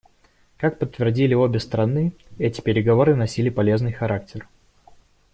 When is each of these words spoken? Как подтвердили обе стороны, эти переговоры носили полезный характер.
Как 0.57 0.79
подтвердили 0.79 1.35
обе 1.35 1.59
стороны, 1.59 2.11
эти 2.39 2.59
переговоры 2.59 3.13
носили 3.15 3.51
полезный 3.51 3.91
характер. 3.93 4.47